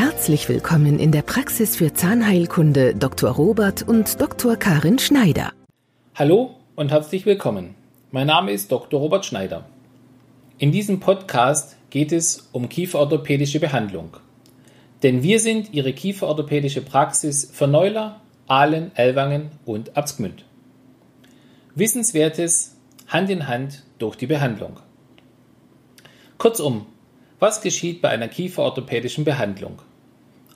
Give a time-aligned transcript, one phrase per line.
[0.00, 3.32] Herzlich willkommen in der Praxis für Zahnheilkunde Dr.
[3.32, 4.54] Robert und Dr.
[4.54, 5.50] Karin Schneider.
[6.14, 7.74] Hallo und herzlich willkommen.
[8.12, 9.00] Mein Name ist Dr.
[9.00, 9.64] Robert Schneider.
[10.58, 14.18] In diesem Podcast geht es um kieferorthopädische Behandlung.
[15.02, 20.44] Denn wir sind Ihre kieferorthopädische Praxis für Neuler, Aalen, Ellwangen und Absgmünd.
[21.74, 22.76] Wissenswertes
[23.08, 24.78] Hand in Hand durch die Behandlung.
[26.38, 26.86] Kurzum,
[27.40, 29.82] was geschieht bei einer kieferorthopädischen Behandlung?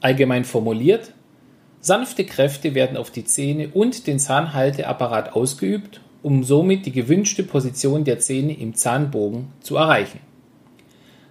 [0.02, 1.12] Allgemein formuliert,
[1.80, 8.04] sanfte Kräfte werden auf die Zähne und den Zahnhalteapparat ausgeübt, um somit die gewünschte Position
[8.04, 10.20] der Zähne im Zahnbogen zu erreichen.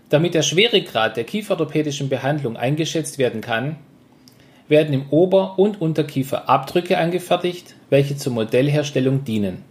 [0.09, 3.77] Damit der Schweregrad der kieferorthopädischen Behandlung eingeschätzt werden kann,
[4.67, 9.63] werden im Ober- und Unterkiefer Abdrücke angefertigt, welche zur Modellherstellung dienen.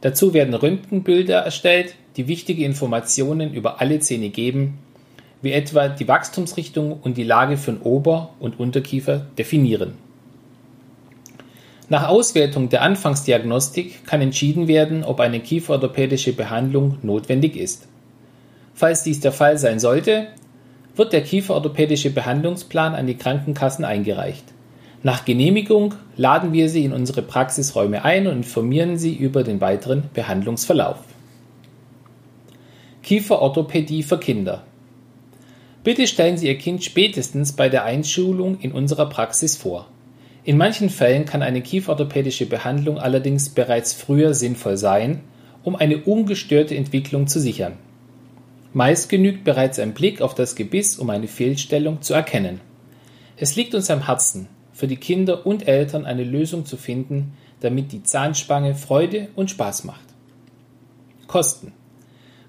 [0.00, 4.78] Dazu werden Röntgenbilder erstellt, die wichtige Informationen über alle Zähne geben,
[5.44, 9.92] wie etwa die Wachstumsrichtung und die Lage von Ober- und Unterkiefer definieren.
[11.90, 17.86] Nach Auswertung der Anfangsdiagnostik kann entschieden werden, ob eine kieferorthopädische Behandlung notwendig ist.
[18.72, 20.28] Falls dies der Fall sein sollte,
[20.96, 24.44] wird der kieferorthopädische Behandlungsplan an die Krankenkassen eingereicht.
[25.02, 30.04] Nach Genehmigung laden wir Sie in unsere Praxisräume ein und informieren Sie über den weiteren
[30.14, 31.00] Behandlungsverlauf.
[33.02, 34.62] Kieferorthopädie für Kinder
[35.84, 39.86] Bitte stellen Sie Ihr Kind spätestens bei der Einschulung in unserer Praxis vor.
[40.42, 45.20] In manchen Fällen kann eine kieferorthopädische Behandlung allerdings bereits früher sinnvoll sein,
[45.62, 47.74] um eine ungestörte Entwicklung zu sichern.
[48.72, 52.62] Meist genügt bereits ein Blick auf das Gebiss, um eine Fehlstellung zu erkennen.
[53.36, 57.92] Es liegt uns am Herzen, für die Kinder und Eltern eine Lösung zu finden, damit
[57.92, 60.04] die Zahnspange Freude und Spaß macht.
[61.26, 61.72] Kosten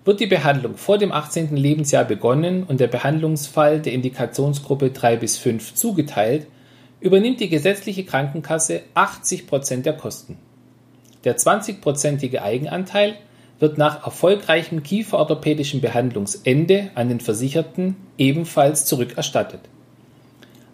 [0.06, 1.56] wird die Behandlung vor dem 18.
[1.58, 6.46] Lebensjahr begonnen und der Behandlungsfall der Indikationsgruppe 3 bis 5 zugeteilt,
[7.00, 10.38] übernimmt die gesetzliche Krankenkasse 80 Prozent der Kosten.
[11.24, 13.16] Der 20-prozentige Eigenanteil
[13.60, 19.62] wird nach erfolgreichem kieferorthopädischen Behandlungsende an den Versicherten ebenfalls zurückerstattet.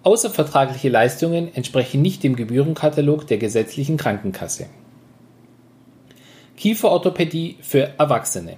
[0.04, 4.66] Außervertragliche Leistungen entsprechen nicht dem Gebührenkatalog der gesetzlichen Krankenkasse.
[6.58, 8.58] Kieferorthopädie für Erwachsene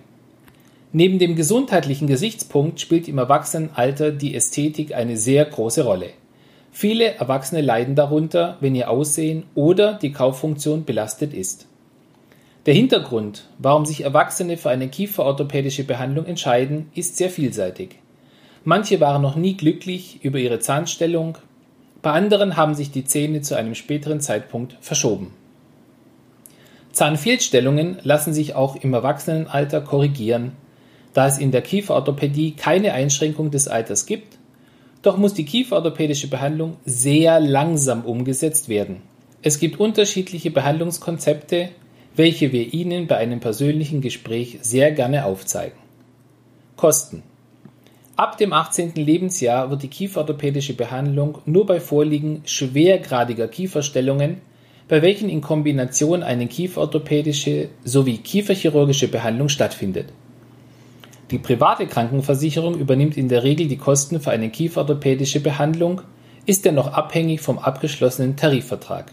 [0.95, 6.11] Neben dem gesundheitlichen Gesichtspunkt spielt im Erwachsenenalter die Ästhetik eine sehr große Rolle.
[6.71, 11.67] Viele Erwachsene leiden darunter, wenn ihr Aussehen oder die Kauffunktion belastet ist.
[12.67, 17.95] Der Hintergrund, warum sich Erwachsene für eine kieferorthopädische Behandlung entscheiden, ist sehr vielseitig.
[18.63, 21.39] Manche waren noch nie glücklich über ihre Zahnstellung,
[22.03, 25.33] bei anderen haben sich die Zähne zu einem späteren Zeitpunkt verschoben.
[26.91, 30.51] Zahnfehlstellungen lassen sich auch im Erwachsenenalter korrigieren,
[31.13, 34.37] da es in der Kieferorthopädie keine Einschränkung des Alters gibt,
[35.01, 39.01] doch muss die kieferorthopädische Behandlung sehr langsam umgesetzt werden.
[39.41, 41.69] Es gibt unterschiedliche Behandlungskonzepte,
[42.15, 45.77] welche wir Ihnen bei einem persönlichen Gespräch sehr gerne aufzeigen.
[46.77, 47.23] Kosten
[48.15, 48.93] Ab dem 18.
[48.95, 54.41] Lebensjahr wird die kieferorthopädische Behandlung nur bei Vorliegen schwergradiger Kieferstellungen,
[54.87, 60.13] bei welchen in Kombination eine kieferorthopädische sowie kieferchirurgische Behandlung stattfindet.
[61.33, 66.01] Die private Krankenversicherung übernimmt in der Regel die Kosten für eine kieferorthopädische Behandlung,
[66.45, 69.11] ist dennoch abhängig vom abgeschlossenen Tarifvertrag.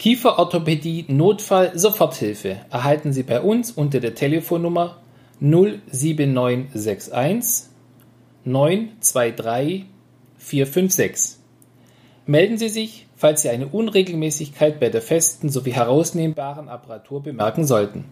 [0.00, 4.96] Kieferorthopädie Notfall Soforthilfe erhalten Sie bei uns unter der Telefonnummer
[5.38, 7.70] 07961
[8.42, 9.84] 923
[10.38, 11.38] 456.
[12.26, 18.06] Melden Sie sich, falls Sie eine Unregelmäßigkeit bei der festen sowie herausnehmbaren Apparatur bemerken sollten.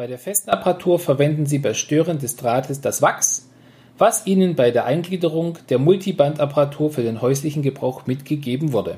[0.00, 3.50] Bei der festen Apparatur verwenden Sie bei Stören des Drahtes das Wachs,
[3.98, 8.96] was Ihnen bei der Eingliederung der Multibandapparatur für den häuslichen Gebrauch mitgegeben wurde.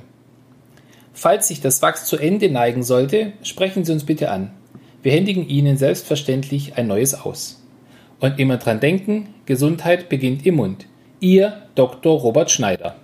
[1.12, 4.52] Falls sich das Wachs zu Ende neigen sollte, sprechen Sie uns bitte an.
[5.02, 7.60] Wir händigen Ihnen selbstverständlich ein neues aus.
[8.20, 10.86] Und immer dran denken, Gesundheit beginnt im Mund.
[11.18, 12.16] Ihr Dr.
[12.16, 12.94] Robert Schneider.